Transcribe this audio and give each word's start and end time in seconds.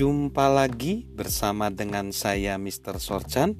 Jumpa 0.00 0.48
lagi 0.48 1.04
bersama 1.12 1.68
dengan 1.68 2.08
saya 2.08 2.56
Mr. 2.56 2.96
Sorchan 2.96 3.52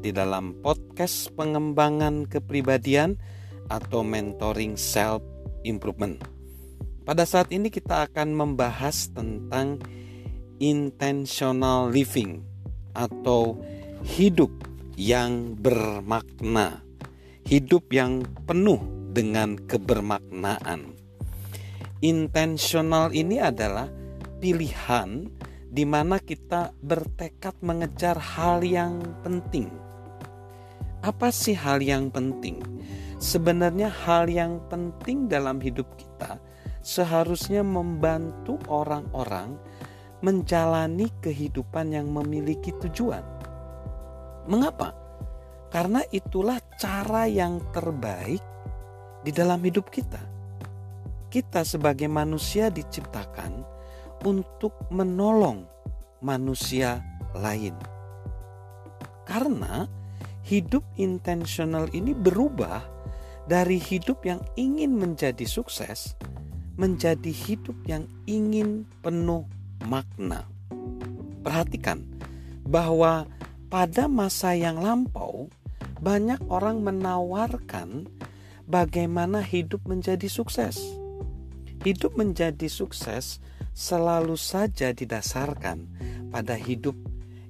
di 0.00 0.08
dalam 0.08 0.56
podcast 0.64 1.28
pengembangan 1.36 2.24
kepribadian 2.24 3.20
atau 3.68 4.00
mentoring 4.00 4.80
self 4.80 5.20
improvement. 5.68 6.16
Pada 7.04 7.28
saat 7.28 7.52
ini 7.52 7.68
kita 7.68 8.08
akan 8.08 8.32
membahas 8.32 9.12
tentang 9.12 9.84
intentional 10.64 11.92
living 11.92 12.40
atau 12.96 13.60
hidup 14.00 14.48
yang 14.96 15.60
bermakna, 15.60 16.80
hidup 17.44 17.92
yang 17.92 18.24
penuh 18.48 18.80
dengan 19.12 19.60
kebermaknaan. 19.60 20.96
Intentional 22.00 23.12
ini 23.12 23.44
adalah 23.44 23.92
pilihan 24.40 25.28
di 25.72 25.88
mana 25.88 26.20
kita 26.20 26.76
bertekad 26.84 27.56
mengejar 27.64 28.20
hal 28.20 28.60
yang 28.60 29.00
penting. 29.24 29.72
Apa 31.00 31.32
sih 31.32 31.56
hal 31.56 31.80
yang 31.80 32.12
penting? 32.12 32.60
Sebenarnya 33.16 33.88
hal 33.88 34.28
yang 34.28 34.60
penting 34.68 35.32
dalam 35.32 35.64
hidup 35.64 35.88
kita 35.96 36.36
seharusnya 36.84 37.64
membantu 37.64 38.60
orang-orang 38.68 39.56
menjalani 40.20 41.08
kehidupan 41.24 41.96
yang 41.96 42.12
memiliki 42.12 42.76
tujuan. 42.76 43.24
Mengapa? 44.44 44.92
Karena 45.72 46.04
itulah 46.12 46.60
cara 46.76 47.24
yang 47.24 47.64
terbaik 47.72 48.44
di 49.24 49.32
dalam 49.32 49.64
hidup 49.64 49.88
kita. 49.88 50.20
Kita 51.32 51.64
sebagai 51.64 52.12
manusia 52.12 52.68
diciptakan 52.68 53.72
untuk 54.22 54.74
menolong 54.90 55.66
manusia 56.22 57.02
lain. 57.34 57.74
Karena 59.26 59.86
hidup 60.42 60.82
intensional 60.98 61.90
ini 61.94 62.14
berubah 62.14 62.82
dari 63.46 63.78
hidup 63.78 64.22
yang 64.22 64.42
ingin 64.54 64.94
menjadi 64.94 65.46
sukses 65.46 66.14
menjadi 66.76 67.28
hidup 67.28 67.76
yang 67.84 68.08
ingin 68.24 68.88
penuh 69.04 69.44
makna. 69.84 70.48
Perhatikan 71.44 72.06
bahwa 72.64 73.28
pada 73.68 74.08
masa 74.08 74.56
yang 74.56 74.80
lampau 74.80 75.52
banyak 76.00 76.40
orang 76.48 76.80
menawarkan 76.80 78.08
bagaimana 78.64 79.44
hidup 79.44 79.84
menjadi 79.84 80.26
sukses. 80.26 80.80
Hidup 81.82 82.14
menjadi 82.14 82.70
sukses 82.70 83.42
selalu 83.72 84.36
saja 84.36 84.92
didasarkan 84.92 85.88
pada 86.28 86.56
hidup 86.56 86.96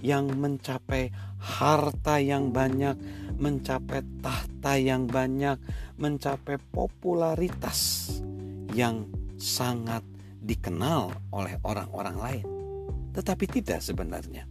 yang 0.00 0.32
mencapai 0.32 1.12
harta 1.36 2.20
yang 2.20 2.52
banyak, 2.52 2.96
mencapai 3.36 4.04
tahta 4.24 4.76
yang 4.80 5.08
banyak, 5.08 5.60
mencapai 6.00 6.56
popularitas 6.72 8.08
yang 8.72 9.08
sangat 9.36 10.04
dikenal 10.40 11.12
oleh 11.32 11.56
orang-orang 11.64 12.16
lain. 12.16 12.46
Tetapi 13.12 13.44
tidak 13.60 13.80
sebenarnya. 13.84 14.48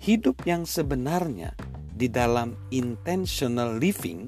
Hidup 0.00 0.42
yang 0.48 0.64
sebenarnya 0.64 1.54
di 1.92 2.08
dalam 2.08 2.56
intentional 2.72 3.76
living 3.76 4.26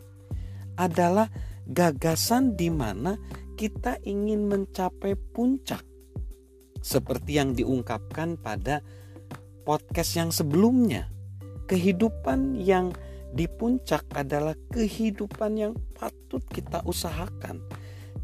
adalah 0.77 1.33
gagasan 1.65 2.55
di 2.59 2.69
mana 2.69 3.17
kita 3.57 3.97
ingin 4.05 4.51
mencapai 4.51 5.17
puncak 5.17 5.92
seperti 6.83 7.39
yang 7.39 7.55
diungkapkan 7.55 8.37
pada 8.37 8.83
podcast 9.63 10.19
yang 10.19 10.31
sebelumnya. 10.35 11.09
Kehidupan 11.71 12.59
yang 12.59 12.91
di 13.33 13.49
puncak 13.49 14.05
adalah 14.13 14.53
kehidupan 14.75 15.57
yang 15.57 15.73
patut 15.97 16.45
kita 16.51 16.85
usahakan. 16.85 17.65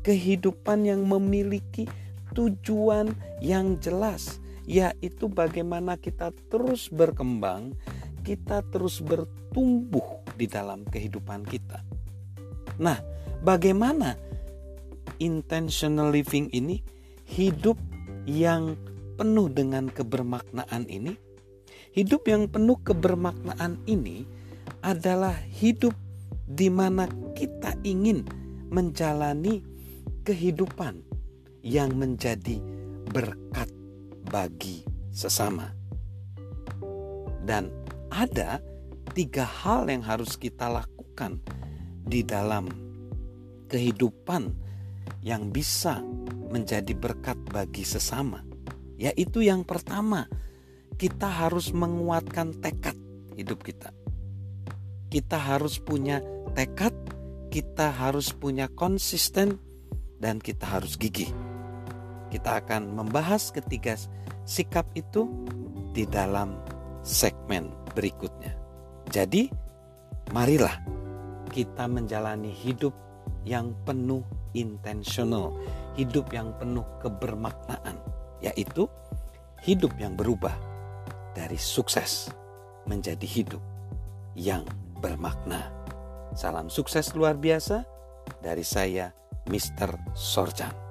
Kehidupan 0.04 0.84
yang 0.84 1.06
memiliki 1.08 1.88
tujuan 2.36 3.14
yang 3.40 3.80
jelas, 3.80 4.42
yaitu 4.68 5.32
bagaimana 5.32 5.96
kita 5.96 6.34
terus 6.52 6.92
berkembang, 6.92 7.72
kita 8.20 8.60
terus 8.68 9.00
bertumbuh 9.00 10.20
di 10.36 10.44
dalam 10.44 10.84
kehidupan 10.84 11.48
kita. 11.48 11.80
Nah, 12.76 13.00
bagaimana 13.40 14.14
intentional 15.18 16.12
living 16.12 16.52
ini 16.52 16.84
hidup 17.24 17.80
yang 18.28 18.76
penuh 19.16 19.48
dengan 19.48 19.88
kebermaknaan 19.88 20.84
ini, 20.92 21.16
hidup 21.96 22.28
yang 22.28 22.44
penuh 22.52 22.76
kebermaknaan 22.84 23.80
ini 23.88 24.28
adalah 24.84 25.32
hidup 25.48 25.96
di 26.44 26.68
mana 26.68 27.08
kita 27.32 27.72
ingin 27.88 28.28
menjalani 28.68 29.64
kehidupan 30.28 31.00
yang 31.64 31.96
menjadi 31.96 32.60
berkat 33.08 33.72
bagi 34.28 34.84
sesama. 35.08 35.72
Dan 37.48 37.72
ada 38.12 38.60
tiga 39.16 39.48
hal 39.48 39.88
yang 39.88 40.04
harus 40.04 40.36
kita 40.36 40.68
lakukan 40.68 41.40
di 42.04 42.20
dalam 42.20 42.68
kehidupan 43.72 44.67
yang 45.22 45.52
bisa 45.52 46.00
menjadi 46.48 46.94
berkat 46.96 47.36
bagi 47.48 47.84
sesama, 47.84 48.40
yaitu 48.96 49.44
yang 49.44 49.62
pertama, 49.62 50.26
kita 50.98 51.28
harus 51.28 51.70
menguatkan 51.70 52.56
tekad 52.58 52.96
hidup 53.38 53.62
kita. 53.62 53.94
Kita 55.08 55.38
harus 55.38 55.78
punya 55.78 56.20
tekad, 56.52 56.92
kita 57.48 57.94
harus 57.94 58.34
punya 58.34 58.68
konsisten, 58.72 59.60
dan 60.18 60.42
kita 60.42 60.66
harus 60.66 60.98
gigih. 60.98 61.30
Kita 62.28 62.60
akan 62.60 62.92
membahas 62.92 63.54
ketiga 63.54 63.96
sikap 64.44 64.84
itu 64.98 65.30
di 65.94 66.04
dalam 66.04 66.58
segmen 67.06 67.72
berikutnya. 67.96 68.52
Jadi, 69.08 69.48
marilah 70.34 70.76
kita 71.48 71.88
menjalani 71.88 72.52
hidup 72.52 72.92
yang 73.48 73.72
penuh 73.88 74.20
intentional, 74.58 75.54
hidup 75.94 76.34
yang 76.34 76.50
penuh 76.58 76.84
kebermaknaan, 76.98 77.94
yaitu 78.42 78.90
hidup 79.62 79.94
yang 80.02 80.18
berubah 80.18 80.54
dari 81.38 81.54
sukses 81.54 82.34
menjadi 82.90 83.24
hidup 83.24 83.62
yang 84.34 84.66
bermakna. 84.98 85.70
Salam 86.34 86.66
sukses 86.66 87.14
luar 87.14 87.38
biasa 87.38 87.86
dari 88.42 88.66
saya, 88.66 89.14
Mr. 89.46 89.94
Sorjan. 90.18 90.87